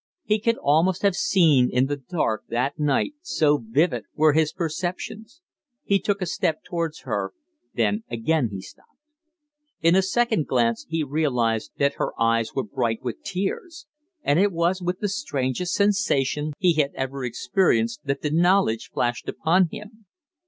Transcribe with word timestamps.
He 0.23 0.39
could 0.39 0.57
almost 0.57 1.03
have 1.03 1.13
seen 1.15 1.69
in 1.71 1.85
the 1.85 1.95
dark 1.97 2.45
that 2.49 2.79
night, 2.79 3.13
so 3.21 3.59
vivid 3.59 4.05
were 4.15 4.33
his 4.33 4.51
perceptions. 4.51 5.43
He 5.83 5.99
took 5.99 6.23
a 6.23 6.25
step 6.25 6.63
towards 6.63 7.01
her, 7.01 7.33
then 7.75 8.03
again 8.09 8.49
he 8.51 8.61
stopped. 8.63 8.97
In 9.79 9.93
a 9.93 10.01
second 10.01 10.47
glance 10.47 10.87
he 10.89 11.03
realized 11.03 11.73
that 11.77 11.97
her 12.01 12.19
eyes 12.19 12.55
were 12.55 12.63
bright 12.63 13.03
with 13.03 13.21
tears; 13.21 13.85
and 14.23 14.39
it 14.39 14.51
was 14.51 14.81
with 14.81 15.01
the 15.01 15.07
strangest 15.07 15.75
sensation 15.75 16.53
he 16.57 16.73
had 16.81 16.95
ever 16.95 17.23
experienced 17.23 17.99
that 18.03 18.23
the 18.23 18.31
knowledge 18.31 18.89
flashed 18.91 19.29
upon 19.29 19.69
him. 19.71 20.07